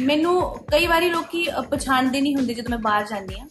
[0.00, 0.40] ਮੈਨੂੰ
[0.72, 3.46] ਕਈ ਵਾਰੀ ਲੋਕੀ ਅ, ਪਛਾਣਦੇ ਨਹੀਂ ਹੁੰਦੇ ਜਦੋਂ ਮੈਂ ਬਾਹਰ ਜਾਂਦੀ ਆ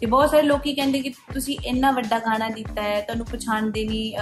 [0.00, 4.12] ਤੇ ਬਹੁਤ ਸਾਰੇ ਲੋਕੀ ਕਹਿੰਦੇ ਕਿ ਤੁਸੀਂ ਇੰਨਾ ਵੱਡਾ ਗਾਣਾ ਦਿੱਤਾ ਹੈ ਤੁਹਾਨੂੰ ਪਛਾਣਦੇ ਨਹੀਂ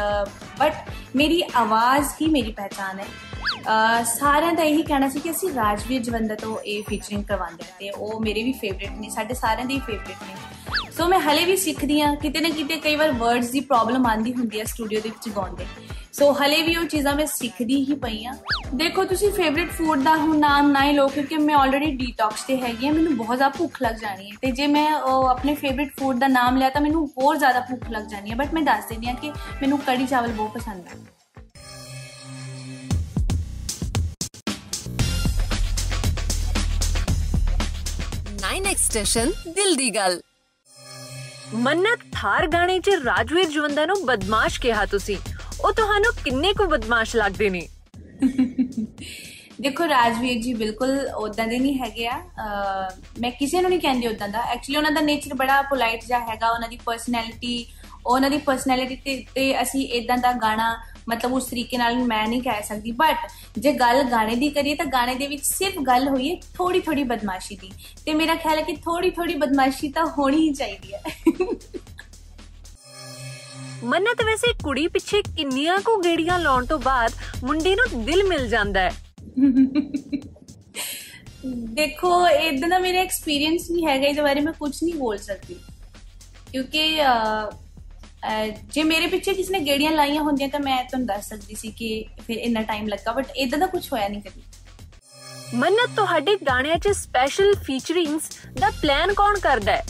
[0.60, 0.72] ਬਟ
[1.16, 6.02] ਮੇਰੀ ਆਵਾਜ਼ ਹੀ ਮੇਰੀ ਪਹਿਚਾਨ ਹੈ। ਅ, ਸਾਰਿਆਂ ਦਾ ਇਹੀ ਕਹਿਣਾ ਸੀ ਕਿ ਅਸੀਂ ਰਾਜਵੀਰ
[6.02, 9.74] ਜਵੰਦਾ ਤੋਂ ਇਹ ਫੀਚਰਿੰਗ ਕਰਵਾਉਂਦੇ ਹਾਂ ਤੇ ਉਹ ਮੇਰੇ ਵੀ ਫੇਵਰਿਟ ਨੇ ਸਾਡੇ ਸਾਰਿਆਂ ਦੇ
[9.74, 13.50] ਹੀ ਫੇਵਰਿਟ ਨੇ। ਸੋ ਮੈਂ ਹਲੇ ਵੀ ਸਿੱਖਦੀ ਆ ਕਿਤੇ ਨਾ ਕਿਤੇ ਕਈ ਵਾਰ ਵਰਡਸ
[13.50, 15.66] ਦੀ ਪ੍ਰੋਬਲਮ ਆਂਦੀ ਹੁੰਦੀ ਹੈ ਸਟੂਡੀਓ ਦੇ ਵਿੱਚ ਗਾਉਂਦੇ।
[16.12, 18.32] ਸੋ ਹਲੇ ਵੀ ਉਹ ਚੀਜ਼ਾਂ ਮੈਂ ਸਿੱਖਦੀ ਹੀ ਪਈ ਆ
[18.74, 22.60] ਦੇਖੋ ਤੁਸੀਂ ਫੇਵਰਿਟ ਫੂਡ ਦਾ ਹੁਣ ਨਾਮ ਨਾ ਹੀ ਲਓ ਕਿਉਂਕਿ ਮੈਂ ਆਲਰੇਡੀ ਡੀਟੌਕਸ ਤੇ
[22.60, 25.92] ਹੈਗੀ ਆ ਮੈਨੂੰ ਬਹੁਤ ਜ਼ਿਆਦਾ ਭੁੱਖ ਲੱਗ ਜਾਣੀ ਹੈ। ਤੇ ਜੇ ਮੈਂ ਅਹ, ਆਪਣੇ ਫੇਵਰਿਟ
[26.00, 28.84] ਫੂਡ ਦਾ ਨਾਮ ਲਿਆ ਤਾਂ ਮੈਨੂੰ ਹੋਰ ਜ਼ਿਆਦਾ ਭੁੱਖ ਲੱਗ ਜਾਣੀ ਹੈ। ਬਟ ਮੈਂ ਦੱਸ
[28.84, 30.98] ਦਿੰਦੀ ਆ ਕਿ ਮੈਨੂੰ ਕੜੀ ਚਾਵਲ ਬਹੁਤ ਪਸੰਦ ਆ।
[38.40, 40.20] ਨਾਈਨ ਐਕਸਟੈਂਸ਼ਨ ਦਿਲ ਦੀ ਗੱਲ
[41.54, 45.16] ਮੰਨਤ ਥਾਰ ਗਾਣੇ 'ਚ ਰਾਜਵੀਰ ਜਵੰਦਾ ਨੂੰ ਬਦਮਾਸ਼ ਕਿਹਾ ਤੁਸੀਂ।
[45.64, 47.68] ਉਹ ਤੁਹਾਨੂੰ ਕਿੰਨੇ ਕੁ ਬਦਮਾਸ਼ ਲੱਗਦੇ ਨੇ?
[49.60, 54.06] ਦੇਖੋ ਰਾਜਵੀਰ ਜੀ ਬਿਲਕੁਲ ਉਦਾਂ ਦੇ ਨਹੀਂ ਹੈਗੇ ਆ। ਅਹ, ਮੈਂ ਕਿਸੇ ਨੂੰ ਨਹੀਂ ਕਹਿੰਦੀ
[54.06, 57.66] ਉਦਾਂ ਦਾ। ਐਕਚੁਅਲੀ ਉਹਨਾਂ ਦਾ ਨੇਚਰ ਬੜਾ ਪੋਲਾਈਟ ਜਿਹਾ ਹੈਗਾ। ਉਹਨਾਂ ਦੀ ਪਰਸਨੈਲਿਟੀ
[58.06, 62.42] ਉਹਨਾਂ ਦੀ ਪਰਸਨੈਲਿਟੀ ਤੇ, ਤੇ ਅਸੀਂ ਇਦਾਂ ਦਾ ਗਾਣਾ ਮਤਲਬ ਉਸ ਤਰੀਕੇ ਨਾਲ ਮੈਂ ਨਹੀਂ
[62.42, 63.16] ਕਹਿ ਸਕਦੀ। ਬਟ
[63.58, 67.04] ਜੇ ਗੱਲ ਗਾਣੇ ਦੀ ਕਰੀਏ ਤਾਂ ਗਾਣੇ ਦੇ ਵਿੱਚ ਸਿਰਫ ਗੱਲ ਹੋਈ ਹੈ ਥੋੜੀ ਥੋੜੀ
[67.04, 67.70] ਬਦਮਾਸ਼ੀ ਦੀ।
[68.06, 71.00] ਤੇ ਮੇਰਾ ਖਿਆਲ ਹੈ ਕਿ ਥੋੜੀ ਥੋੜੀ ਬਦਮਾਸ਼ੀ ਤਾਂ ਹੋਣੀ ਹੀ ਚਾਹੀਦੀ ਹੈ।
[73.84, 77.12] ਮੰਨਤ ਵੈਸੇ ਕੁੜੀ ਪਿੱਛੇ ਕਿੰਨੀਆਂ ਕੁ ਗੇੜੀਆਂ ਲਾਉਣ ਤੋਂ ਬਾਅਦ
[77.44, 78.90] ਮੁੰਡੇ ਨੂੰ ਦਿਲ ਮਿਲ ਜਾਂਦਾ ਹੈ।
[81.74, 85.56] ਦੇਖੋ ਇਦਾਂ ਦਾ ਮੇਰਾ ਐਕਸਪੀਰੀਅੰਸ ਨਹੀਂ ਹੈਗਾ ਇਹਦੇ ਬਾਰੇ ਮੈਂ ਕੁਝ ਨਹੀਂ ਬੋਲ ਸਕਦੀ।
[86.52, 86.88] ਕਿਉਂਕਿ
[88.72, 92.04] ਜੇ ਮੇਰੇ ਪਿੱਛੇ ਕਿਸੇ ਨੇ ਗੇੜੀਆਂ ਲਾਈਆਂ ਹੁੰਦੀਆਂ ਤਾਂ ਮੈਂ ਤੁਹਾਨੂੰ ਦੱਸ ਸਕਦੀ ਸੀ ਕਿ
[92.26, 94.42] ਫਿਰ ਇੰਨਾ ਟਾਈਮ ਲੱਗਾ ਬਟ ਇਦਾਂ ਦਾ ਕੁਝ ਹੋਇਆ ਨਹੀਂ ਕਦੀ।
[95.54, 98.30] ਮੰਨਤ ਤੁਹਾਡੇ ਗਾਣਿਆਂ 'ਚ ਸਪੈਸ਼ਲ ਫੀਚਰਿੰਗਸ
[98.60, 99.84] ਦਾ ਪਲਾਨ ਕੌਣ ਕਰਦਾ ਹੈ?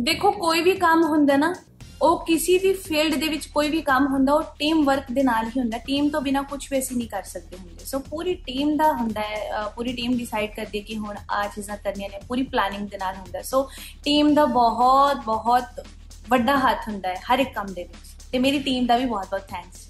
[0.00, 1.54] ਦੇਖੋ ਕੋਈ ਵੀ ਕੰਮ ਹੁੰਦਾ ਨਾ
[2.02, 5.46] ਉਹ ਕਿਸੇ ਵੀ ਫੀਲਡ ਦੇ ਵਿੱਚ ਕੋਈ ਵੀ ਕੰਮ ਹੁੰਦਾ ਉਹ ਟੀਮ ਵਰਕ ਦੇ ਨਾਲ
[5.46, 8.76] ਹੀ ਹੁੰਦਾ। ਟੀਮ ਤੋਂ ਬਿਨਾ ਕੁਝ ਵੀ ਅਸੀਂ ਨਹੀਂ ਕਰ ਸਕਦੇ ਹੁੰਦੇ। ਸੋ ਪੂਰੀ ਟੀਮ
[8.76, 12.42] ਦਾ ਹੁੰਦਾ ਹੈ ਪੂਰੀ ਟੀਮ ਡਿਸਾਈਡ ਕਰਦੀ ਹੈ ਕਿ ਹੁਣ ਆ ਚੀਜ਼ਾਂ ਕਰਨੀਆਂ ਨੇ ਪੂਰੀ
[12.52, 13.62] ਪਲਾਨਿੰਗ ਦੇ ਨਾਲ ਹੁੰਦਾ। ਸੋ
[14.04, 15.84] ਟੀਮ ਦਾ ਬਹੁਤ ਬਹੁਤ
[16.28, 19.28] ਵੱਡਾ ਹੱਥ ਹੁੰਦਾ ਹੈ ਹਰ ਇੱਕ ਕੰਮ ਦੇ ਵਿੱਚ। ਤੇ ਮੇਰੀ ਟੀਮ ਦਾ ਵੀ ਬਹੁਤ
[19.30, 19.88] ਬਹੁਤ ਥੈਂਕਸ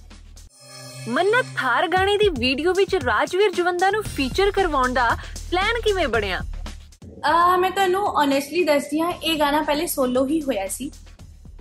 [1.08, 5.08] ਮੰਨਤ ਥਾਰ ਗਾਣੇ ਦੀ ਵੀਡੀਓ ਵਿੱਚ ਰਾਜਵੀਰ ਜਵੰਦਾ ਨੂੰ ਫੀਚਰ ਕਰਵਾਉਣ ਦਾ
[5.50, 6.40] ਪਲਾਨ ਕਿਵੇਂ ਬਣਿਆ?
[7.24, 10.90] ਆ ਮੈਂ ਤੁਹਾਨੂੰ ਓਨੈਸਟਲੀ ਦੱਸਦੀ ਹਾਂ ਇਹ ਗਾਣਾ ਪਹਿਲੇ ਸੋਲੋ ਹੀ ਹੋਇਆ ਸੀ।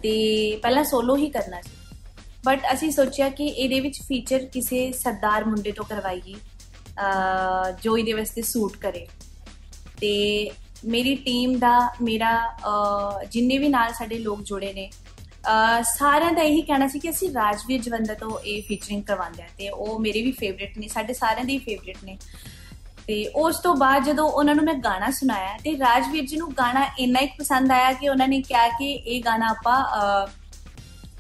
[0.05, 1.97] ਤੇ ਪਹਿਲਾਂ ਸੋਲੋ ਹੀ ਕਰਨਾ ਸੀ।
[2.45, 8.13] ਬਟ ਅਸੀਂ ਸੋਚਿਆ ਕਿ ਇਹਦੇ ਵਿੱਚ ਫੀਚਰ ਕਿਸੇ ਸਰਦਾਰ ਮੁੰਡੇ ਤੋਂ ਕਰਵਾਈਏ, ਅਹ, ਜੋ ਇਹਦੇ
[8.13, 9.07] ਵਾਸਤੇ ਸੂਟ ਕਰੇ।
[10.01, 10.49] ਤੇ
[10.85, 14.91] ਮੇਰੀ ਟੀਮ ਦਾ, ਮੇਰਾ, ਅਹ, ਜਿੰਨੇ ਵੀ ਨਾਲ ਸਾਡੇ ਲੋਕ ਜੁੜੇ ਨੇ,
[15.47, 19.47] ਅਹ, ਸਾਰਿਆਂ ਦਾ ਇਹੀ ਕਹਿਣਾ ਸੀ ਕਿ ਅਸੀਂ ਰਾਜਵੀਰ ਜਵੰਦਾ ਤੋਂ ਇਹ ਫੀਚਰਿੰਗ ਕਰਵਾਉਂਦੇ ਆ
[19.57, 22.17] ਤੇ ਉਹ ਮੇਰੇ ਵੀ ਫੇਵਰਿਟ ਨੇ, ਸਾਡੇ ਸਾਰਿਆਂ ਦੇ ਹੀ ਫੇਵਰਿਟ ਨੇ।
[23.07, 26.85] ਤੇ ਉਸ ਤੋਂ ਬਾਅਦ ਜਦੋਂ ਉਹਨਾਂ ਨੂੰ ਮੈਂ ਗਾਣਾ ਸੁਣਾਇਆ ਤੇ ਰਾਜਵੀਰ ਜੀ ਨੂੰ ਗਾਣਾ
[26.99, 30.27] ਇੰਨਾ ਹੀ ਪਸੰਦ ਆਇਆ ਕਿ ਉਹਨਾਂ ਨੇ ਕਿਹਾ ਕਿ ਇਹ ਗਾਣਾ ਆਪਾਂ ਅਹ,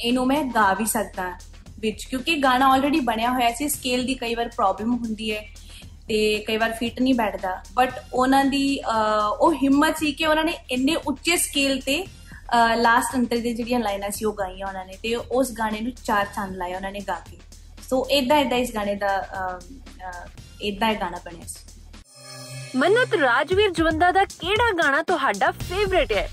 [0.01, 1.31] ਇਹਨੂੰ ਮੈਂ ਗਾ ਵੀ ਸਕਦਾ
[1.79, 5.41] ਵਿੱਚ ਕਿਉਂਕਿ ਗਾਣਾ ਆਲਰੇਡੀ ਬਣਿਆ ਹੋਇਆ ਸੀ ਸਕੇਲ ਦੀ ਕਈ ਵਾਰ ਪ੍ਰੋਬਲਮ ਹੁੰਦੀ ਹੈ
[6.07, 10.43] ਤੇ ਕਈ ਵਾਰ ਫਿਟ ਨਹੀਂ ਬੈਠਦਾ। ਬਟ ਉਹਨਾਂ ਦੀ ਅਹ, ਉਹ ਹਿੰਮਤ ਸੀ ਕਿ ਉਹਨਾਂ
[10.43, 12.05] ਨੇ ਇੰਨੇ ਉੱਚੇ ਸਕੇਲ ਤੇ
[12.75, 16.25] ਲਾਸਟ ਅੰਤਰ ਦੀ ਜਿਹੜੀਆਂ ਲਾਈਨਾਂ ਸੀ ਉਹ ਗਾਈਆਂ ਉਹਨਾਂ ਨੇ ਤੇ ਉਸ ਗਾਣੇ ਨੂੰ ਚਾਰ
[16.25, 17.37] ਚੰਦ ਲਾਏ ਉਹਨਾਂ ਨੇ ਗਾ ਕੇ।
[17.89, 19.13] ਸੋ ਇਦਾਂ ਇਦਾਂ ਇਸ ਗਾਣੇ ਦਾ
[20.61, 21.74] ਇਦਾਂ ਇਹ ਗਾਣਾ ਬਣਿਆ ਸੀ।
[22.75, 26.29] ਮੰਨਤ ਰਾਜਵੀਰ ਜਵੰਦਾ ਦਾ ਕਿਹੜਾ ਗਾਣਾ ਤੁਹਾਡਾ ਫੇਵਰੇਟ ਹੈ?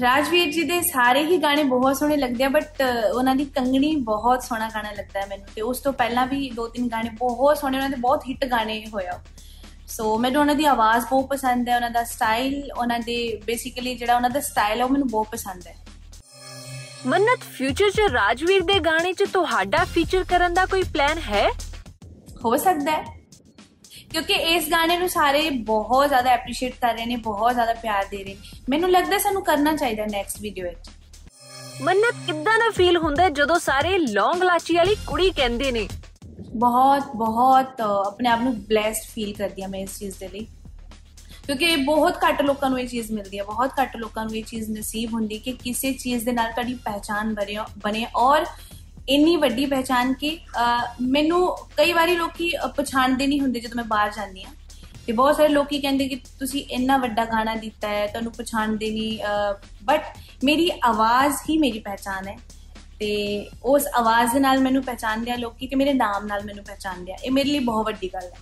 [0.00, 2.82] ਰਾਜਵੀਰ ਜੀ ਦੇ ਸਾਰੇ ਹੀ ਗਾਣੇ ਬਹੁਤ ਸੋਹਣੇ ਲੱਗਦੇ ਆ ਬਟ
[3.14, 6.68] ਉਹਨਾਂ ਦੀ ਕੰਗਣੀ ਬਹੁਤ ਸੋਹਣਾ ਗਾਣਾ ਲੱਗਦਾ ਹੈ ਮੈਨੂੰ ਤੇ ਉਸ ਤੋਂ ਪਹਿਲਾਂ ਵੀ ਦੋ
[6.68, 9.20] ਤਿੰਨ ਗਾਣੇ ਬਹੁਤ ਸੋਹਣੇ ਉਹਨਾਂ ਦੇ ਬਹੁਤ ਹਿੱਟ ਗਾਣੇ ਹੋਇਆ
[9.86, 14.16] ਸੋ ਮੈਨੂੰ ਉਹਨਾਂ ਦੀ ਆਵਾਜ਼ ਬਹੁਤ ਪਸੰਦ ਹੈ ਉਹਨਾਂ ਦਾ ਸਟਾਈਲ ਉਹਨਾਂ ਦੇ ਬੇਸਿਕਲੀ ਜਿਹੜਾ
[14.16, 15.74] ਉਹਨਾਂ ਦਾ ਸਟਾਈਲ ਹੈ ਉਹ ਮੈਨੂੰ ਬਹੁਤ ਪਸੰਦ ਹੈ।
[17.06, 21.48] ਮੰਨਤ ਫਿਊਚਰ 'ਚ ਰਾਜਵੀਰ ਦੇ ਗਾਣੇ 'ਚ ਤੁਹਾਡਾ ਫੀਚਰ ਕਰਨ ਦਾ ਕੋਈ ਪਲਾਨ ਹੈ?
[22.44, 23.17] ਹੋ ਸਕਦਾ ਹੈ।
[24.10, 28.24] ਕਿਉਂਕਿ ਇਸ ਗਾਣੇ ਨੂੰ ਸਾਰੇ ਬਹੁਤ ਜ਼ਿਆਦਾ ਐਪਰੀਸ਼ੀਏਟ ਕਰ ਰਹੇ ਨੇ ਬਹੁਤ ਜ਼ਿਆਦਾ ਪਿਆਰ ਦੇ
[28.24, 30.90] ਰਹੇ ਨੇ। ਮੈਨੂੰ ਲੱਗਦਾ ਸਾਨੂੰ ਕਰਨਾ ਚਾਹੀਦਾ ਨੈਕਸਟ ਵੀਡੀਓ ਵਿੱਚ।
[31.82, 35.88] ਮੰਨਤ ਕਿੱਦਾਂ ਦਾ ਫੀਲ ਹੁੰਦਾ ਜਦੋਂ ਸਾਰੇ ਲੌਂਗ ਲਾਚੀ ਵਾਲੀ ਕੁੜੀ ਕਹਿੰਦੇ ਨੇ?
[36.54, 40.46] ਬਹੁਤ ਬਹੁਤ ਆਪਣੇ ਆਪ ਨੂੰ ਬlesed ਫੀਲ ਕਰਦੀ ਹਾਂ ਮੈਂ ਇਸ ਚੀਜ਼ ਦੇ ਲਈ।
[41.46, 44.70] ਕਿਉਂਕਿ ਬਹੁਤ ਘੱਟ ਲੋਕਾਂ ਨੂੰ ਇਹ ਚੀਜ਼ ਮਿਲਦੀ ਹੈ ਬਹੁਤ ਘੱਟ ਲੋਕਾਂ ਨੂੰ ਇਹ ਚੀਜ਼
[44.70, 48.44] ਨਸੀਬ ਹੁੰਦੀ ਕਿ ਕਿਸੇ ਚੀਜ਼ ਦੇ ਨਾਲ ਤੁਹਾਡੀ ਪਹਿਚਾਨ ਬਣੇ ਬਣੇ ਔਰ
[49.08, 53.84] ਇੰਨੀ ਵੱਡੀ ਪਹਿਚਾਨ ਕਿ ਅਹ, ਮੈਨੂੰ ਕਈ ਵਾਰੀ ਲੋਕੀ ਅਹ, ਪਛਾਣਦੇ ਨਹੀਂ ਹੁੰਦੇ ਜਦੋਂ ਮੈਂ
[53.84, 54.52] ਬਾਹਰ ਜਾਂਦੀ ਹਾਂ।
[55.06, 59.18] ਤੇ ਬਹੁਤ ਸਾਰੇ ਲੋਕੀ ਕਹਿੰਦੇ ਕਿ ਤੁਸੀਂ ਇੰਨਾ ਵੱਡਾ ਗਾਣਾ ਦਿੱਤਾ ਹੈ ਤੁਹਾਨੂੰ ਪਛਾਣਦੇ ਨਹੀਂ
[59.84, 60.02] ਬਟ
[60.44, 62.36] ਮੇਰੀ ਆਵਾਜ਼ ਹੀ ਮੇਰੀ ਪਹਿਚਾਨ ਹੈ।
[63.00, 67.12] ਤੇ ਉਸ ਆਵਾਜ਼ ਦੇ ਨਾਲ ਮੈਨੂੰ ਪਹਿਚਾਣਦੇ ਆ ਲੋਕੀ ਤੇ ਮੇਰੇ ਨਾਮ ਨਾਲ ਮੈਨੂੰ ਪਹਿਚਾਣਦੇ
[67.12, 68.32] ਆ ਇਹ ਮੇਰੇ ਲਈ ਬਹੁਤ ਵੱਡੀ ਗੱਲ ਹੈ।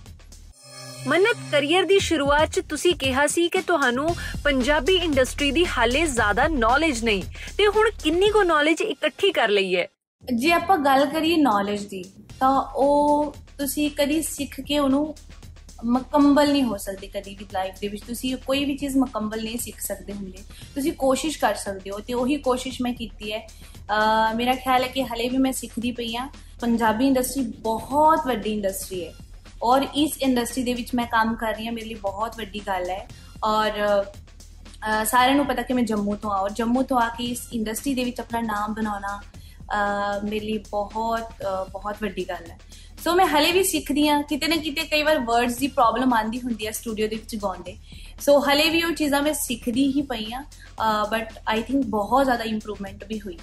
[1.07, 6.47] ਮੰਨਤ ਕੈਰੀਅਰ ਦੀ ਸ਼ੁਰੂਆਤ 'ਚ ਤੁਸੀਂ ਕਿਹਾ ਸੀ ਕਿ ਤੁਹਾਨੂੰ ਪੰਜਾਬੀ ਇੰਡਸਟਰੀ ਦੀ ਹਾਲੇ ਜ਼ਿਆਦਾ
[6.47, 7.23] ਨੌਲੇਜ ਨਹੀਂ।
[7.57, 9.87] ਤੇ ਹੁਣ ਕਿੰਨੀ ਕੋ ਨੌਲੇਜ ਇਕੱਠੀ ਕਰ ਲਈ ਹੈ?
[10.25, 12.03] ਜੇ ਆਪਾਂ ਗੱਲ ਕਰੀਏ ਨੌਲੇਜ ਦੀ,
[12.39, 15.15] ਤਾਂ ਉਹ ਤੁਸੀਂ ਕਦੀ ਸਿੱਖ ਕੇ ਉਹਨੂੰ
[15.85, 19.57] ਮੁਕੰਮਲ ਨਹੀਂ ਹੋ ਸਕਦੀ ਕਦੀ ਵੀ ਲਾਈਫ ਦੇ ਵਿੱਚ। ਤੁਸੀਂ ਕੋਈ ਵੀ ਚੀਜ਼ ਮੁਕੰਮਲ ਨਹੀਂ
[19.57, 20.37] ਸਿੱਖ ਸਕਦੇ ਹੁੰਦੇ।
[20.75, 24.87] ਤੁਸੀਂ ਕੋਸ਼ਿਸ਼ ਕਰ ਸਕਦੇ ਹੋ ਤੇ ਉਹੀ ਕੋਸ਼ਿਸ਼ ਮੈਂ ਕੀਤੀ ਹੈ। ਅਹ ਮੇਰਾ ਖਿਆਲ ਹੈ
[24.87, 26.29] ਕਿ ਹਲੇ ਵੀ ਮੈਂ ਸਿੱਖਦੀ ਪਈ ਆ
[26.61, 29.13] ਪੰਜਾਬੀ ਇੰਡਸਟਰੀ ਬਹੁਤ ਵੱਡੀ ਇੰਡਸਟਰੀ ਹੈ।
[29.63, 32.89] ਔਰ ਇਸ ਇੰਡਸਟਰੀ ਦੇ ਵਿੱਚ ਮੈਂ ਕੰਮ ਕਰ ਰਹੀ ਹਾਂ, ਮੇਰੇ ਲਈ ਬਹੁਤ ਵੱਡੀ ਗੱਲ
[32.89, 33.07] ਹੈ।
[33.43, 34.05] ਔਰ
[35.05, 37.93] ਸਾਰਿਆਂ ਨੂੰ ਪਤਾ ਕਿ ਮੈਂ ਜੰਮੂ ਤੋਂ ਆ ਔਰ ਜੰਮੂ ਤੋਂ ਆ ਕੇ ਇਸ ਇੰਡਸਟਰੀ
[37.93, 39.21] ਦੇ ਵਿੱਚ ਆਪਣਾ ਨਾਮ ਬਣਾਉਣਾ
[40.23, 42.57] ਮੇਰੇ ਲਈ ਬਹੁਤ ਬਹੁਤ ਵੱਡੀ ਗੱਲ ਹੈ।
[43.03, 46.39] ਸੋ ਮੈਂ ਹਲੇ ਵੀ ਸਿੱਖਦੀ ਆ ਕਿਤੇ ਨਾ ਕਿਤੇ ਕਈ ਵਾਰ ਵਰਡਸ ਦੀ ਪ੍ਰੋਬਲਮ ਆਂਦੀ
[46.41, 47.75] ਹੁੰਦੀ ਹੈ ਸਟੂਡੀਓ ਦੇ ਵਿੱਚ ਗਾਉਂਦੇ।
[48.21, 50.43] ਸੋ ਹਲੇ ਵੀ ਉਹ ਚੀਜ਼ਾਂ ਮੈਂ ਸਿੱਖਦੀ ਹੀ ਪਈ ਆ
[51.11, 53.37] ਬਟ ਆਈ ਥਿੰਕ ਬਹੁਤ ਜ਼ਿਆਦਾ ਇੰਪਰੂਵਮੈਂਟ ਵੀ ਹੋਈ।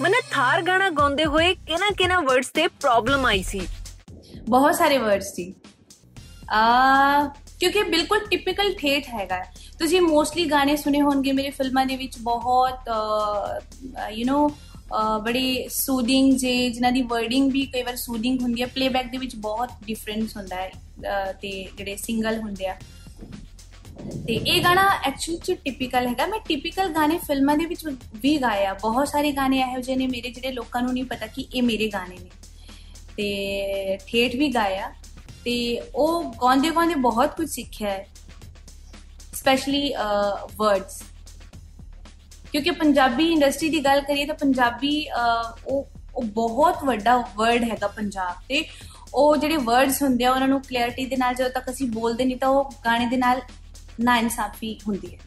[0.00, 3.60] ਮਨੇ ਥਾਰ ਗਾਣਾ ਗਾਉਂਦੇ ਹੋਏ ਕਿਹਨਾਂ ਕਿਹਨਾਂ ਵਰਡਸ ਤੇ ਪ੍ਰੋਬਲਮ ਆਈ ਸੀ?
[4.48, 5.52] ਬਹੁਤ ਸਾਰੇ ਵਰਡਸ ਸੀ।
[6.52, 7.24] ਆ
[7.60, 9.42] ਕਿਉਂਕਿ ਬਿਲਕੁਲ ਟਿਪੀਕਲ ਠੇਠ ਹੈਗਾ।
[9.78, 12.88] ਤੁਸੀਂ ਮੋਸਟਲੀ ਗਾਣੇ ਸੁਨੇ ਹੋਣਗੇ ਮੇਰੇ ਫਿਲਮਾਂ ਦੇ ਵਿੱਚ ਬਹੁਤ
[14.10, 14.48] ਯੂ نو
[15.24, 19.36] ਬੜੀ ਸੂਦਿੰਗ ਜੇ, ਜਿਨ੍ਹਾਂ ਦੀ ਵਰਡਿੰਗ ਵੀ ਕਈ ਵਾਰ ਸੂਦਿੰਗ ਹੁੰਦੀ ਹੈ ਪਲੇਬੈਕ ਦੇ ਵਿੱਚ
[19.38, 22.76] ਬਹੁਤ ਡਿਫਰੈਂਸ ਹੁੰਦਾ ਹੈ ਤੇ ਜਿਹੜੇ ਸਿੰਗਲ ਹੁੰਦੇ ਆ।
[24.26, 27.84] ਤੇ ਇਹ ਗਾਣਾ ਐਕਚੁਅਲੀ ਚ ਟਿਪੀਕਲ ਹੈਗਾ। ਮੈਂ ਟਿਪੀਕਲ ਗਾਣੇ ਫਿਲਮਾਂ ਦੇ ਵਿੱਚ
[28.22, 31.46] ਵੀ ਗਾਇਆ ਬਹੁਤ ਸਾਰੇ ਗਾਣੇ ਇਹੋ ਜਿਹੇ ਨੇ ਮੇਰੇ ਜਿਹੜੇ ਲੋਕਾਂ ਨੂੰ ਨਹੀਂ ਪਤਾ ਕਿ
[31.54, 32.30] ਇਹ ਮੇਰੇ ਗਾਣੇ ਨੇ।
[33.16, 34.92] ਤੇ ਠੇਠ ਵੀ ਗਾਇਆ
[35.44, 35.54] ਤੇ
[35.94, 38.06] ਉਹ ਗਾਉਂਦੇ ਗਾਉਂਦੇ ਬਹੁਤ ਕੁਝ ਸਿੱਖਿਆ ਹੈ।
[39.34, 39.92] ਸਪੈਸ਼ਲੀ
[40.56, 41.02] ਵਰਡਸ
[42.52, 45.06] ਕਿਉਂਕਿ ਪੰਜਾਬੀ ਇੰਡਸਟਰੀ ਦੀ ਗੱਲ ਕਰੀਏ ਤਾਂ ਪੰਜਾਬੀ
[45.66, 48.64] ਉਹ ਉਹ ਬਹੁਤ ਵੱਡਾ ਵਰਡ ਹੈਗਾ ਪੰਜਾਬ ਤੇ।
[49.14, 52.36] ਉਹ ਜਿਹੜੇ ਵਰਡਸ ਹੁੰਦੇ ਆ ਉਹਨਾਂ ਨੂੰ ਕਲੈਰਿਟੀ ਦੇ ਨਾਲ ਜਦੋਂ ਤੱਕ ਅਸੀਂ ਬੋਲਦੇ ਨਹੀਂ
[52.36, 53.40] ਤਾਂ ਉਹ ਗਾਣੇ ਦੇ ਨਾਲ
[54.00, 55.18] ਨਾ ਇਨਸਾਫੀ ਹੁੰਦੀ ਹੈ।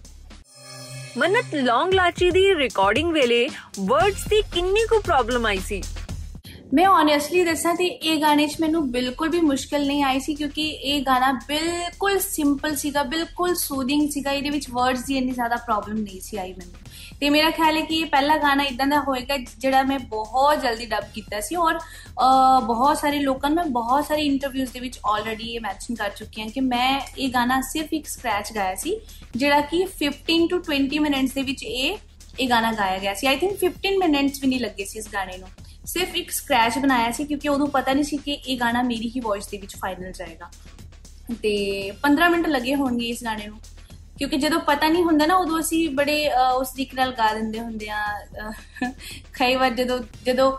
[1.17, 3.47] ਮਨਤ ਲੌਂਗ ਲਾਚੀ ਦੀ ਰਿਕਾਰਡਿੰਗ ਵੇਲੇ
[3.79, 5.81] ਵਰਡਸ ਦੀ ਕਿੰਨੀ ਕੁ ਪ੍ਰੋਬਲਮ ਆਈ ਸੀ?
[6.73, 10.67] ਮੈਂ ਓਨੈਸਟਲੀ ਦੱਸਾਂ ਤੇ ਇਹ ਗਾਣੇ 'ਚ ਮੈਨੂੰ ਬਿਲਕੁਲ ਵੀ ਮੁਸ਼ਕਲ ਨਹੀਂ ਆਈ ਸੀ ਕਿਉਂਕਿ
[10.69, 15.97] ਇਹ ਗਾਣਾ ਬਿਲਕੁਲ ਸਿੰਪਲ ਸੀਗਾ ਬਿਲਕੁਲ ਸੂਦਿੰਗ ਸੀਗਾ। ਇਹਦੇ ਵਿੱਚ ਵਰਡਸ ਦੀ ਇੰਨੀ ਜ਼ਿਆਦਾ ਪ੍ਰੋਬਲਮ
[15.97, 16.82] ਨਹੀਂ ਸੀ ਆਈ ਮੈਨੂੰ।
[17.23, 20.85] ਤੇ ਮੇਰਾ ਖਿਆਲ ਹੈ ਕਿ ਇਹ ਪਹਿਲਾ ਗਾਣਾ ਇਦਾਂ ਦਾ ਹੋਏਗਾ ਜਿਹੜਾ ਮੈਂ ਬਹੁਤ ਜਲਦੀ
[20.85, 21.79] ਡਬ ਕੀਤਾ ਸੀ ਔਰ
[22.65, 26.41] ਬਹੁਤ ਸਾਰੇ ਲੋਕਾਂ ਨੂੰ ਮੈਂ ਬਹੁਤ ਸਾਰੀ ਇੰਟਰਵਿਊਜ਼ ਦੇ ਵਿੱਚ ਆਲਰੇਡੀ ਇਹ ਮੈਂਸ਼ਨ ਕਰ ਚੁੱਕੀ
[26.41, 28.97] ਹਾਂ ਕਿ ਮੈਂ ਇਹ ਗਾਣਾ ਸਿਰਫ ਇੱਕ ਸਕ੍ਰੈਚ ਗਾਇਆ ਸੀ,
[29.35, 31.97] ਜਿਹੜਾ ਕਿ 15 ਤੋਂ 20 ਮਿੰਟਸ ਦੇ ਵਿੱਚ ਇਹ
[32.39, 35.37] ਇਹ ਗਾਣਾ ਗਾਇਆ ਗਿਆ ਸੀ। ਆਈ ਥਿੰਕ 15 ਮਿੰਟਸ ਵੀ ਨਹੀਂ ਲੱਗੇ ਸੀ ਇਸ ਗਾਣੇ
[35.37, 35.49] ਨੂੰ।
[35.85, 39.19] ਸਿਰਫ ਇੱਕ ਸਕ੍ਰੈਚ ਬਣਾਇਆ ਸੀ ਕਿਉਂਕਿ ਉਦੋਂ ਪਤਾ ਨਹੀਂ ਸੀ ਕਿ ਇਹ ਗਾਣਾ ਮੇਰੀ ਹੀ
[39.19, 40.51] ਵੌਇਸ ਦੇ ਵਿੱਚ ਫਾਈਨਲ ਜਾਏਗਾ।
[41.41, 41.55] ਤੇ
[42.01, 43.59] 15 ਮਿੰਟ ਲੱਗੇ ਹੋਣਗੇ ਇਸ ਗਾਣੇ ਨੂੰ।
[44.23, 47.89] ਕਿਉਂਕਿ ਜਦੋਂ ਪਤਾ ਨਹੀਂ ਹੁੰਦਾ ਨਾ ਉਦੋਂ ਅਸੀਂ ਬੜੇ ਉਸ ਤਰੀਕੇ ਨਾਲ ਗਾ ਦਿੰਦੇ ਹੁੰਦੇ
[47.89, 48.03] ਆ
[49.33, 50.51] ਕਈ ਵਾਰ ਜਦੋਂ ਜਦੋਂ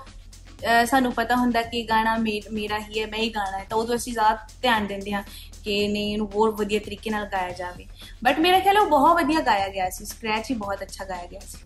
[0.87, 4.13] ਸਾਨੂੰ ਪਤਾ ਹੁੰਦਾ ਕਿ ਗਾਣਾ ਮੇਰਾ ਹੀ ਹੈ ਮੈਂ ਹੀ ਗਾਣਾ ਹੈ ਤਾਂ ਉਦੋਂ ਅਸੀਂ
[4.13, 5.23] ਜ਼ਿਆਦਾ ਧਿਆਨ ਦਿੰਦੇ ਹਾਂ
[5.65, 7.87] ਕਿ ਨਹੀਂ ਇਹਨੂੰ ਹੋਰ ਵਧੀਆ ਤਰੀਕੇ ਨਾਲ ਗਾਇਆ ਜਾਵੇ।
[8.25, 11.41] ਬਟ ਮੇਰਾ ਖਿਆਲ ਉਹ ਬਹੁਤ ਵਧੀਆ ਗਾਇਆ ਗਿਆ ਸੀ ਸਕ੍ਰੈਚ ਹੀ ਬਹੁਤ ਅੱਛਾ ਗਾਇਆ ਗਿਆ
[11.41, 11.59] ਸੀ।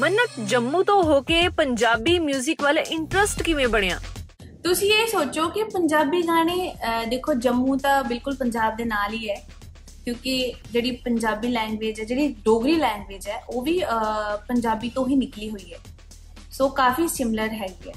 [0.00, 3.98] ਮੰਨਤ ਜੰਮੂ ਤੋਂ ਹੋ ਕੇ ਪੰਜਾਬੀ 뮤직 ਵੱਲ ਇੰਟਰਸਟ ਕਿਵੇਂ ਬਣਿਆ?
[4.64, 6.74] ਤੁਸੀਂ ਇਹ ਸੋਚੋ ਕਿ ਪੰਜਾਬੀ ਗਾਣੇ
[7.08, 9.36] ਦੇਖੋ ਜੰਮੂ ਤਾਂ ਬਿਲਕੁਲ ਪੰਜਾਬ ਦੇ ਨਾਲ ਹੀ ਹੈ
[10.04, 13.80] ਕਿਉਂਕਿ ਜਿਹੜੀ ਪੰਜਾਬੀ ਲੈਂਗੁਏਜ ਹੈ, ਜਿਹੜੀ ਡੋਗਰੀ ਲੈਂਗੁਏਜ ਹੈ, ਉਹ ਵੀ
[14.48, 15.78] ਪੰਜਾਬੀ ਤੋਂ ਹੀ ਨਿਕਲੀ ਹੋਈ ਹੈ।
[16.52, 17.94] ਸੋ ਕਾਫੀ ਸਿਮਿਲਰ ਹੈਗੀ ਹੈ।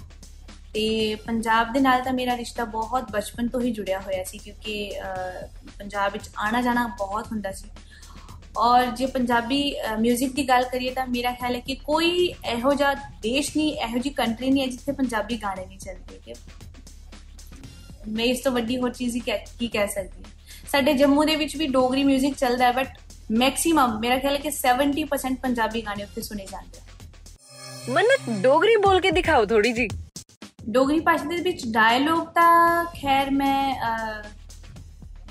[0.73, 4.91] ਤੇ ਪੰਜਾਬ ਦੇ ਨਾਲ ਤਾਂ ਮੇਰਾ ਰਿਸ਼ਤਾ ਬਹੁਤ ਬਚਪਨ ਤੋਂ ਹੀ ਜੁੜਿਆ ਹੋਇਆ ਸੀ, ਕਿਉਂਕਿ
[5.79, 7.69] ਪੰਜਾਬ ਵਿੱਚ ਆਣਾ ਜਾਣਾ ਬਹੁਤ ਹੁੰਦਾ ਸੀ।
[8.57, 9.59] ਔਰ ਜੇ ਪੰਜਾਬੀ
[9.95, 12.09] 뮤직 ਦੀ ਗੱਲ ਕਰੀਏ ਤਾਂ ਮੇਰਾ ਖਿਆਲ ਹੈ ਕਿ ਕੋਈ
[12.51, 16.33] ਇਹੋ ਜਿਹਾ ਦੇਸ਼ ਨਹੀਂ, ਇਹੋ ਜੀ ਕੰਟਰੀ ਨਹੀਂ ਹੈ ਜਿੱਥੇ ਪੰਜਾਬੀ ਗਾਣੇ ਨਹੀਂ ਚੱਲਦੇ ਕਿ
[18.07, 19.17] ਮੈਂ ਇਸ ਤੋਂ ਵੱਡੀ ਹੋਰ ਚੀਜ਼
[19.59, 20.23] ਕੀ ਕਹਿ ਸਕਦੀ
[20.71, 22.87] ਸਾਡੇ ਜੰਮੂ ਦੇ ਵਿੱਚ ਵੀ ਡੋਗਰੀ 뮤직 ਚੱਲਦਾ ਹੈ ਬਟ
[23.31, 26.85] ਮੈਕਸਿਮਮ ਮੇਰਾ ਖਿਆਲ ਹੈ ਕਿ 70% ਪੰਜਾਬੀ ਗਾਣੇ ਉੱਥੇ ਸੁਣੇ ਜਾਂਦੇ ਹਨ
[27.93, 29.87] ਮਨ ਡੋਗਰੀ ਬੋਲ ਕੇ ਦਿਖਾਓ ਥੋੜੀ ਜੀ
[30.69, 33.75] ਡੋਗਰੀ ਭਾਸ਼ਾ ਦੇ ਵਿੱਚ ਡਾਇਲੋਗ ਤਾਂ ਖੈਰ ਮੈਂ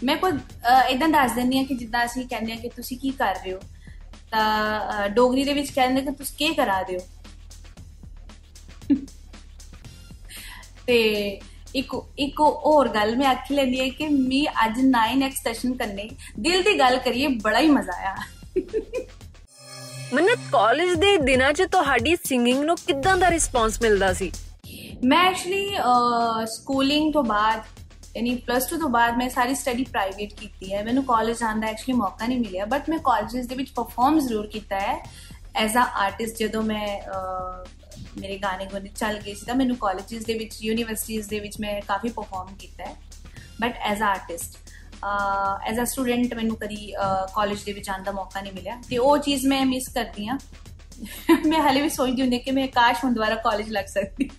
[0.05, 0.33] ਮੈਂ ਕੋਈ
[0.91, 3.59] ਇਦਾਂ ਦੱਸ ਦਿੰਦੀ ਆ ਕਿ ਜਿੱਦਾਂ ਅਸੀਂ ਕਹਿੰਦੇ ਆ ਕਿ ਤੁਸੀਂ ਕੀ ਕਰ ਰਹੇ ਹੋ।
[4.31, 6.99] ਤਾਂ ਡੋਗਰੀ ਦੇ ਵਿੱਚ ਕਹਿੰਦੇ ਕਿ ਤੁਸੀਂ ਕੀ ਕਰਾ ਦਿਓ
[10.87, 11.41] ਤੇ
[11.77, 16.09] ਇੱਕ ਇੱਕ ਹੋਰ ਗੱਲ ਮੈਂ ਆਖੀ ਲੈਂਦੀ ਹੈ ਕਿ ਮੀ ਅੱਜ 9x ਸੈਸ਼ਨ ਕਰਨੇ।
[16.41, 18.15] ਦਿਲ ਦੀ ਗੱਲ ਕਰੀਏ ਬੜਾ ਹੀ ਮਜ਼ਾ ਆਇਆ।
[20.15, 24.31] ਮਨਤ ਕਾਲਜ ਦੇ ਦਿਨਾਂ 'ਚ ਤੁਹਾਡੀ ਸਿੰਗਿੰਗ ਨੂੰ ਕਿੱਦਾਂ ਦਾ ਰਿਸਪੌਂਸ ਮਿਲਦਾ ਸੀ?
[25.05, 25.77] ਮੈਂ ਐਕਚੁਅਲੀ
[26.51, 27.63] ਸਕੂਲਿੰਗ ਤੋਂ ਬਾਅਦ
[28.17, 31.67] ਯਾਨੀ ਪਲੱਸ 2 ਤੋਂ ਬਾਅਦ ਮੈਂ ਸਾਰੀ ਸਟੱਡੀ ਪ੍ਰਾਈਵੇਟ ਕੀਤੀ ਹੈ। ਮੈਨੂੰ ਕਾਲਜ ਆਉਣ ਦਾ
[31.67, 34.99] ਐਕਚੁਅਲੀ ਮੌਕਾ ਨਹੀਂ ਮਿਲਿਆ ਬਟ ਮੈਂ ਕਾਲਜਸ ਦੇ ਵਿੱਚ ਪਰਫਾਰਮ ਜ਼ਰੂਰ ਕੀਤਾ ਹੈ।
[35.57, 36.99] ਐਜ਼ ਅ ਆਰਟਿਸਟ ਜਦੋਂ ਮੈਂ
[38.20, 41.80] ਮੇਰੇ ਗਾਣੇ ਗੋਨੇ ਚੱਲ ਗਏ ਸੀ ਤਾਂ ਮੈਨੂੰ ਕਾਲਜਸ ਦੇ ਵਿੱਚ ਯੂਨੀਵਰਸਿਟੀਆਂ ਦੇ ਵਿੱਚ ਮੈਂ
[41.82, 42.96] ਕਾਫੀ ਪਰਫਾਰਮ ਕੀਤਾ ਹੈ
[43.62, 44.58] but as a artist
[45.70, 46.92] as a student ਮੈਨੂੰ ਕਦੀ
[47.36, 50.38] ਕਾਲਜ ਦੇ ਵਿੱਚ ਆਉਣ ਦਾ ਮੌਕਾ ਨਹੀਂ ਮਿਲਿਆ ਤੇ ਉਹ ਚੀਜ਼ ਮੈਂ ਮਿਸ ਕਰਦੀ ਆ
[51.48, 54.30] ਮੈਂ ਹਾਲੇ ਵੀ ਸੋਚਦੀ ਹੁੰਦੀ ਕਿ ਮੈਂ ਕਾਸ਼ ਹੁਣ ਦੁਬਾਰਾ ਕਾਲਜ ਲੱਗ ਸਕਦੀ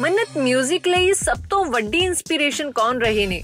[0.00, 3.42] ਮੰਨਤ 뮤직 ਲਈ ਸਭ ਤੋਂ ਵੱਡੀ ਇਨਸਪੀਰੇਸ਼ਨ ਕੌਣ ਰਹੇ ਨੇ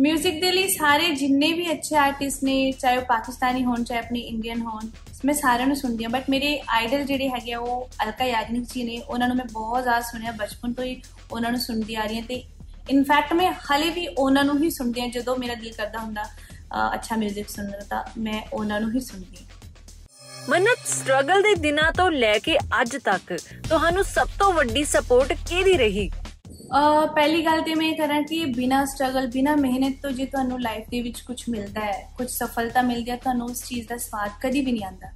[0.00, 4.20] 뮤직 ਦੇ ਲਈ ਸਾਰੇ ਜਿੰਨੇ ਵੀ ਅੱਛੇ ਆਰਟਿਸਟ ਨੇ ਚਾਹੇ ਉਹ ਪਾਕਿਸਤਾਨੀ ਹੋਣ ਚਾਹੇ ਆਪਣੀ
[4.20, 4.88] ਇੰਡੀਅਨ ਹੋਣ
[5.25, 8.97] ਮੈਂ ਸਾਰਿਆਂ ਨੂੰ ਸੁਣਦੀ ਹਾਂ ਬਟ ਮੇਰੇ ਆਈਡਲ ਜਿਹੜੇ ਹੈਗੇ ਉਹ ਅਲਕਾ ਯਾਗਨਿਕ ਜੀ ਨੇ,
[8.99, 11.01] ਉਹਨਾਂ ਨੂੰ ਮੈਂ ਬਹੁਤ ਜ਼ਿਆਦਾ ਸੁਣਿਆ ਬਚਪਨ ਤੋਂ ਹੀ,
[11.31, 12.43] ਉਹਨਾਂ ਨੂੰ ਸੁਣਦੀ ਆ ਰਹੀ ਹਾਂ ਤੇ
[12.89, 16.23] ਇਨਫੈਕਟ ਮੈਂ ਹਲੇ ਵੀ ਉਹਨਾਂ ਨੂੰ ਹੀ ਸੁਣਦੀ ਹਾਂ, ਜਦੋਂ ਮੇਰਾ ਦਿਲ ਕਰਦਾ ਹੁੰਦਾ
[16.95, 19.51] ਅੱਛਾ 뮤직 ਸੁਣਨ ਦਾ ਤਾਂ ਮੈਂ ਉਹਨਾਂ ਨੂੰ ਹੀ ਸੁਣਦੀ ਹਾਂ।
[20.49, 23.33] ਮਨਤ ਸਟਰਗਲ ਦੇ ਦਿਨਾਂ ਤੋਂ ਲੈ ਕੇ ਅੱਜ ਤੱਕ,
[23.69, 26.09] ਤੁਹਾਨੂੰ ਸਭ ਤੋਂ ਵੱਡੀ ਸਪੋਰਟ ਕਿਹਦੀ ਰਹੀ?
[26.09, 26.22] ਅ
[27.15, 31.01] ਪਹਿਲੀ ਗੱਲ ਤੇ ਮੈਂ ਕਰਾਂ ਕਿ ਬਿਨਾ ਸਟਰਗਲ ਬਿਨਾ ਮਿਹਨਤ ਤੋਂ ਜੇ ਤੁਹਾਨੂੰ ਲਾਈਫ ਦੇ
[31.01, 34.71] ਵਿੱਚ ਕੁਝ ਮਿਲਦਾ ਹੈ ਕੁਝ ਸਫਲਤਾ ਮਿਲਦੀ ਹੈ, ਤੁਹਾਨੂੰ ਉਸ ਚੀਜ਼ ਦਾ ਸਵਾਦ ਕਦੀ ਵੀ
[34.71, 35.11] ਨਹੀਂ ਆਉਂਦਾ।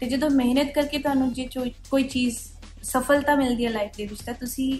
[0.00, 1.48] ਤੇ ਜਦੋਂ ਮਿਹਨਤ ਕਰਕੇ ਤੁਹਾਨੂੰ ਜੇ
[1.90, 2.38] ਕੋਈ ਚੀਜ਼
[2.82, 4.72] ਸਫਲਤਾ ਮਿਲਦੀ ਹੈ ਲਾਈਫ ਦੇ ਵਿੱਚ, ਤਾਂ ਤੁਸੀਂ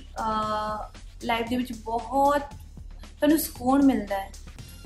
[1.24, 2.42] ਲਾਈਫ ਦੇ ਵਿੱਚ ਬਹੁਤ
[3.20, 4.30] ਤੁਹਾਨੂੰ ਸਕੂਨ ਮਿਲਦਾ ਹੈ।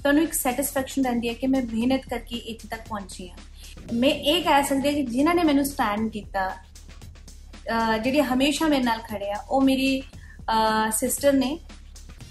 [0.03, 4.43] ਤੁਹਾਨੂੰ ਇੱਕ ਸੈਟੀਸਫੈਕਸ਼ਨ ਰਹਿੰਦੀ ਹੈ ਕਿ ਮੈਂ ਮਿਹਨਤ ਕਰਕੇ ਇੱਥੇ ਤੱਕ ਪਹੁੰਚੀ ਹਾਂ। ਮੈਂ ਇਹ
[4.45, 9.31] ਕਹਿ ਸਕਦੀ ਹਾਂ ਕਿ ਜਿਨ੍ਹਾਂ ਨੇ ਮੈਨੂੰ ਸਟੈਂਡ ਕੀਤਾ ਅਹ ਜਿਹੜੇ ਹਮੇਸ਼ਾ ਮੇਰੇ ਨਾਲ ਖੜੇ
[9.31, 10.03] ਆ, ਉਹ ਮੇਰੀ
[10.91, 11.59] ਸਿਸਟਰ ਨੇ।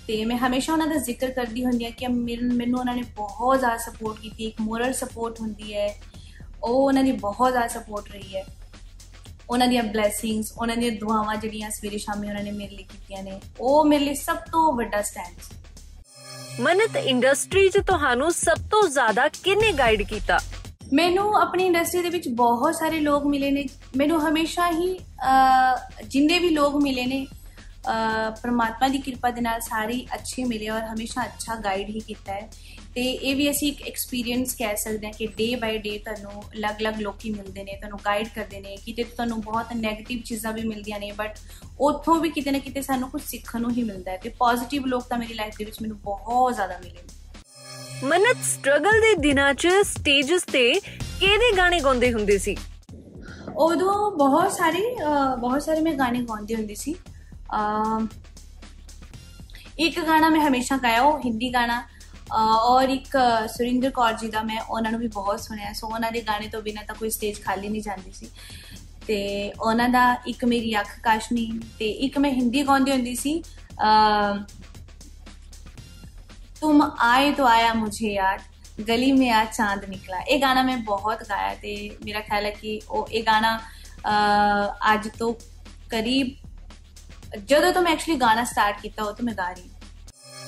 [0.08, 3.78] ਤੇ ਮੈਂ ਹਮੇਸ਼ਾ ਉਹਨਾਂ ਦਾ ਜ਼ਿਕਰ ਕਰਦੀ ਹੁੰਦੀ ਆ ਕਿ ਮੈਨੂੰ ਉਹਨਾਂ ਨੇ ਬਹੁਤ ਜ਼ਿਆਦਾ
[3.78, 5.88] ਸਪੋਰਟ ਕੀਤੀ ਇੱਕ ਮੋਰਲ ਸਪੋਰਟ ਹੁੰਦੀ ਹੈ।
[6.64, 8.44] ਉਹ ਉਹਨਾਂ ਦੀ ਬਹੁਤ ਜ਼ਿਆਦਾ ਸਪੋਰਟ ਰਹੀ ਹੈ।
[9.50, 13.40] ਉਹਨਾਂ ਦੀਆਂ ਬਲੇਸਿੰਗਸ ਉਹਨਾਂ ਦੀਆਂ ਦੁਆਵਾਂ ਜਿਹੜੀਆਂ ਸਵੇਰੇ ਸ਼ਾਮੀ ਉਹਨਾਂ ਨੇ ਮੇਰੇ ਲਈ ਕੀਤੀਆਂ ਨੇ
[13.60, 19.28] ਉਹ ਮੇਰੇ ਲਈ ਸਭ ਤੋਂ ਵੱਡਾ ਸਟੈਂਡ ਸੀ। ਮੰਨਤ ਇੰਡਸਟਰੀ 'ਚ ਤੁਹਾਨੂੰ ਸਭ ਤੋਂ ਜ਼ਿਆਦਾ
[19.44, 20.40] ਕਿਹਨੇ ਗਾਈਡ ਕੀਤਾ?
[20.94, 23.66] ਮੈਨੂੰ ਆਪਣੀ ਇੰਡਸਟਰੀ ਦੇ ਵਿੱਚ ਬਹੁਤ ਸਾਰੇ ਲੋਕ ਮਿਲੇ ਨੇ।
[23.98, 25.00] ਮੈਨੂੰ ਹਮੇਸ਼ਾ ਹੀ
[26.08, 27.26] ਜਿੰਨੇ ਵੀ ਲੋਕ ਮਿਲੇ ਨੇ
[28.42, 32.50] ਪ੍ਰਮਾਤਮਾ ਦੀ ਕਿਰਪਾ ਦੇ ਨਾਲ ਸਾਰੇ ਅੱਛੇ ਮਿਲੇ ਔਰ ਹਮੇਸ਼ਾ ਅੱਛਾ ਗਾਈਡ ਹੀ ਕੀਤਾ ਹੈ।
[32.96, 37.00] ਤੇ ਇਹ ਵੀ ਅਸੀਂ ਇੱਕ ਐਕਸਪੀਰੀਅੰਸ ਕਹਿ ਸਕਦੇ ਹਾਂ ਕਿ ਡੇ ਬਾਈ ਡੇ ਤੁਹਾਨੂੰ ਅਲੱਗ-ਅਲੱਗ
[37.02, 41.12] ਲੋਕੀ ਮਿਲਦੇ ਨੇ ਤੁਹਾਨੂੰ ਗਾਈਡ ਕਰਦੇ ਨੇ ਕਿਤੇ ਤੁਹਾਨੂੰ ਬਹੁਤ 네ਗੇਟਿਵ ਚੀਜ਼ਾਂ ਵੀ ਮਿਲਦੀਆਂ ਨੇ
[41.12, 41.38] ਬਟ
[41.80, 45.04] ਉੱਥੋਂ ਵੀ ਕਿਤੇ ਨਾ ਕਿਤੇ ਸਾਨੂੰ ਕੁਝ ਸਿੱਖਣ ਨੂੰ ਹੀ ਮਿਲਦਾ ਹੈ ਤੇ ਪੋਜ਼ਿਟਿਵ ਲੋਕ
[45.04, 49.68] ਤਾਂ ਮੇਰੀ ਲਾਈਫ ਦੇ ਵਿੱਚ ਮੈਨੂੰ ਬਹੁਤ ਜ਼ਿਆਦਾ ਮਿਲੇ ਨੇ। ਮੰਨਤ ਸਟਰਗਲ ਦੇ ਦਿਨਾਂ 'ਚ
[49.84, 50.74] ਸਟੇਜਸ ਤੇ
[51.20, 52.56] ਕਿਹਦੇ ਗਾਣੇ ਗਾਉਂਦੇ ਹੁੰਦੇ ਸੀ?
[53.58, 54.82] ਉਦੋਂ ਬਹੁਤ ਸਾਰੇ
[55.40, 56.96] ਬਹੁਤ ਸਾਰੇ ਮੈਂ ਗਾਣੇ ਗਾਉਂਦੀ ਹੁੰਦੀ ਸੀ।
[59.80, 61.84] ਇੱਕ ਗਾਣਾ ਮੈਂ ਹਮੇਸ਼ਾ ਗਾਇਆ, ਉਹ ਹਿੰਦੀ ਗਾਣਾ।
[62.34, 63.18] ਔਰ ਇੱਕ
[63.50, 66.62] ਸੁਰਿੰਦਰ ਕੌਰ ਜੀ ਦਾ ਮੈਂ ਉਹਨਾਂ ਨੂੰ ਵੀ ਬਹੁਤ ਸੁਣਿਆ। ਸੋ ਉਹਨਾਂ ਦੇ ਗਾਣੇ ਤੋਂ
[66.62, 68.30] ਬਿਨਾ ਤਾਂ ਕੋਈ ਸਟੇਜ ਖਾਲੀ ਨਹੀਂ ਜਾਂਦੀ ਸੀ।
[69.08, 69.18] ਤੇ
[69.52, 71.48] ਉਹਨਾਂ ਦਾ ਇੱਕ ਮੇਰੀ ਅੱਖ ਕਾਸ਼ਨੀ
[71.80, 73.42] ਤੇ ਇੱਕ ਮੈਂ ਹਿੰਦੀ ਗਾਉਂਦੀ ਹੁੰਦੀ ਸੀ
[76.60, 78.40] ਤੁਮ ਆਏ ਤੋ ਆਇਆ ਮੁਝੇ ਯਾਰ
[78.88, 82.80] ਗਲੀ ਮੇ ਆ ਚਾਂਦ ਨਿਕਲਾ। ਇਹ ਗਾਣਾ ਮੈਂ ਬਹੁਤ ਗਾਇਆ ਤੇ ਮੇਰਾ ਖਿਆਲ ਹੈ ਕਿ
[82.90, 83.60] ਉਹ ਇਹ ਗਾਣਾ
[84.94, 85.34] ਅੱਜ ਤੋਂ
[85.90, 86.36] ਕਰੀਬ
[87.36, 89.80] ਜਦੋਂ ਤੋਂ ਮੈਂ ਐਕਚੁਅਲੀ ਗਾਣਾ ਸਟਾਰਟ ਕੀਤਾ, ਉਹ ਤੋਂ ਮੈਂ ਗਾ ਰਹੀ ਹਾਂ।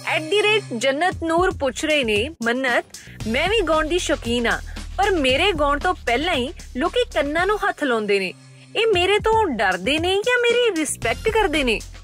[0.06, 2.86] ਐਟ ਦੀ ਰੇਟ ਜੰਨਤ ਨੂਰ ਪੁੱਛ ਰਹੇ ਨੇ, ਮੰਨਤ,
[3.28, 4.60] ਮੈਂ ਵੀ ਗਾਉਣ ਦੀ ਸ਼ੌਕੀਨ ਆ
[4.98, 8.34] ਪਰ ਮੇਰੇ ਗਾਉਣ ਤੋਂ ਪਹਿਲਾਂ ਹੀ ਲੋਕੀ ਕੰਨਾਂ ਨੂੰ ਹੱਥ ਲਾਉਂਦੇ ਨੇ।
[8.76, 11.80] ਇਹ ਮੇਰੇ ਤੋਂ ਡਰਦੇ ਨੇ ਜਾਂ ਮੇਰੀ ਰਿਸਪੈਕਟ ਕਰਦੇ ਨੇ?
[11.80, 11.99] ਅਹ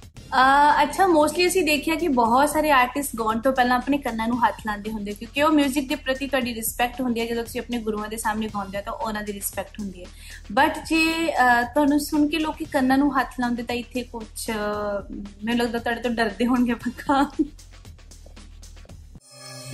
[0.83, 4.55] ਅੱਛਾ ਮੋਸਟਲੀ ਅਸੀਂ ਦੇਖਿਆ ਕਿ ਬਹੁਤ ਸਾਰੇ ਆਰਟਿਸਟ ਗਾਉਣ ਤੋਂ ਪਹਿਲਾਂ ਆਪਣੇ ਕੰਨਾਂ ਨੂੰ ਹੱਥ
[4.67, 8.07] ਲਾਉਂਦੇ ਹੁੰਦੇ ਕਿਉਂਕਿ ਉਹ 뮤직 ਦੇ ਪ੍ਰਤੀ ਤੁਹਾਡੀ ਰਿਸਪੈਕਟ ਹੁੰਦੀ ਹੈ ਜਦੋਂ ਤੁਸੀਂ ਆਪਣੇ ਗੁਰੂਆਂ
[8.07, 10.07] ਦੇ ਸਾਹਮਣੇ ਗਾਉਂਦੇ ਹੋ ਤਾਂ ਉਹਨਾਂ ਦੀ ਰਿਸਪੈਕਟ ਹੁੰਦੀ ਹੈ।
[10.51, 14.25] ਬਟ ਜੇ ਅਹ, ਤੁਹਾਨੂੰ ਸੁਣ ਕੇ ਲੋਕੀ ਕੰਨਾਂ ਨੂੰ ਹੱਥ ਲਾਉਂਦੇ ਤਾਂ ਇੱਥੇ ਕੁਝ
[15.43, 17.31] ਮੈਨੂੰ ਲੱਗਦਾ ਤੁਹਾਡੇ ਤੋਂ ਡਰਦੇ ਹੋਣਗੇ ਪੱਕਾ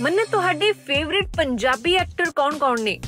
[0.00, 2.98] ਮੰਨਤ ਤੁਹਾਡੇ ਫੇਵਰਿਟ ਪੰਜਾਬੀ ਐਕਟਰ ਕੌਣ-ਕੌਣ ਨੇ?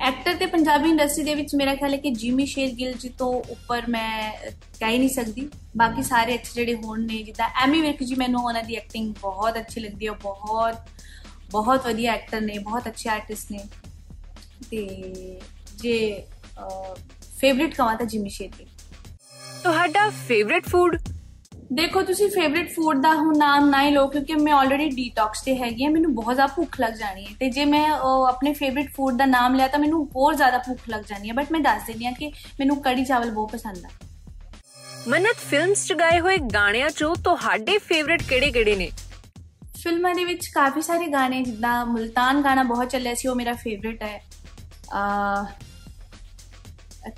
[0.00, 3.86] ਐਕਟਰ ਤੇ ਪੰਜਾਬੀ ਇੰਡਸਟਰੀ ਦੇ ਵਿੱਚ ਮੇਰਾ ਖਿਆਲ ਹੈ ਕਿ ਜਿਮੀ ਸ਼ੇਰਗਿੱਲ ਜੀ ਤੋਂ ਉੱਪਰ
[3.88, 4.32] ਮੈਂ
[4.80, 8.40] ਕਹਿ ਹੀ ਨਹੀਂ ਸਕਦੀ। ਬਾਕੀ ਸਾਰੇ ਅੱਛੇ ਜਿਹੜੇ ਹੋਣ ਨੇ, ਜਿੱਦਾਂ ਐਮੀ ਵਿਰਕ ਜੀ ਮੈਨੂੰ
[8.44, 10.76] ਉਹਨਾਂ ਦੀ ਐਕਟਿੰਗ ਬਹੁਤ ਅੱਛੀ ਲੱਗਦੀ ਹੈ ਉਹ ਬਹੁਤ
[11.50, 13.64] ਬਹੁਤ ਵਧੀਆ ਐਕਟਰ ਨੇ, ਬਹੁਤ ਅੱਛੇ ਆਰਟਿਸਟ ਨੇ।
[14.70, 15.40] ਤੇ
[15.76, 16.24] ਜੇ
[17.40, 18.66] ਫੇਵਰਿਟ ਕਹਾਂ ਤਾਂ ਜਿਮੀ ਸ਼ੇਰਗਿੱਲ
[19.62, 20.96] ਤੁਹਾਡਾ ਫੇਵਰਿਟ ਫੂਡ
[21.72, 25.56] ਦੇਖੋ ਤੁਸੀਂ ਫੇਵਰਿਟ ਫੂਡ ਦਾ ਹੁਣ ਨਾਮ ਨਾ ਹੀ ਲਓ ਕਿਉਂਕਿ ਮੈਂ ਆਲਰੇਡੀ ਡੀਟੌਕਸ ਤੇ
[25.58, 27.90] ਹੈਗੀ ਆ ਮੈਨੂੰ ਬਹੁਤ ਜ਼ਿਆਦਾ ਭੁੱਖ ਲੱਗ ਜਾਣੀ ਹੈ। ਤੇ ਜੇ ਮੈਂ
[28.28, 31.52] ਆਪਣੇ ਫੇਵਰਿਟ ਫੂਡ ਦਾ ਨਾਮ ਲਿਆ ਤਾਂ ਮੈਨੂੰ ਹੋਰ ਜ਼ਿਆਦਾ ਭੁੱਖ ਲੱਗ ਜਾਣੀ ਹੈ। ਬਟ
[31.52, 33.88] ਮੈਂ ਦੱਸ ਦਿੰਦੀ ਆ ਕਿ ਮੈਨੂੰ ਕੜੀ ਚਾਵਲ ਬਹੁਤ ਪਸੰਦ ਆ।
[35.08, 38.90] ਮੰਨਤ ਫਿਲਮਸ 'ਚ ਗਾਏ ਹੋਏ ਗਾਣਿਆਂ 'ਚੋਂ ਤੁਹਾਡੇ ਫੇਵਰਿਟ ਕਿਹੜੇ-ਕਿਹੜੇ ਨੇ?
[39.82, 44.02] ਫਿਲਮਾਂ ਦੇ ਵਿੱਚ ਕਾਫੀ ਸਾਰੇ ਗਾਣੇ ਜਿੱਦਾਂ ਮੁਲਤਾਨ ਗਾਣਾ ਬਹੁਤ ਚੱਲਿਆ ਸੀ ਉਹ ਮੇਰਾ ਫੇਵਰਿਟ
[44.02, 44.24] ਹੈ।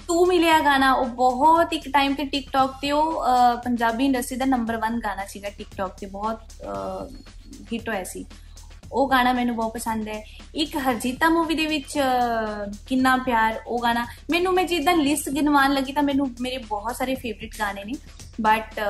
[0.07, 4.45] ਤੂੰ ਮਿਲਿਆ ਗਾਣਾ ਉਹ ਬਹੁਤ ਇੱਕ ਟਾਈਮ ਤੇ ਟਿਕਟੌਕ ਤੇ ਉਹ ਅਹ, ਪੰਜਾਬੀ ਇੰਡਸਟਰੀ ਦਾ
[4.45, 6.41] ਨੰਬਰ 1 ਗਾਣਾ ਸੀਗਾ ਟਿਕਟੌਕ ਤੇ ਬਹੁਤ
[7.73, 8.25] ਹਿੱਟ ਹੋਇਆ ਸੀ।
[8.93, 10.25] ਉਹ ਗਾਣਾ ਮੈਨੂੰ ਬਹੁਤ ਪਸੰਦ ਹੈ।
[10.55, 15.73] ਇੱਕ ਹਰਜੀਤਾ ਮੂਵੀ ਦੇ ਵਿੱਚ ਅਹ, ਕਿੰਨਾ ਪਿਆਰ ਉਹ ਗਾਣਾ। ਮੈਨੂੰ ਮੈਂ ਜਿੱਦਾਂ ਲਿਸਟ ਗਿਣਵਾਉਣ
[15.75, 17.93] ਲੱਗੀ ਤਾਂ ਮੈਨੂੰ ਮੇਰੇ ਬਹੁਤ ਸਾਰੇ ਫੇਵਰਿਟ ਗਾਣੇ ਨੇ।
[18.41, 18.81] ਬਟ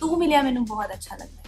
[0.00, 1.41] ਤੂੰ ਮਿਲਿਆ ਮੈਨੂੰ ਬਹੁਤ ਅੱਛਾ ਲੱਗਦਾ।